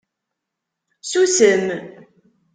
[1.09, 1.61] Susem.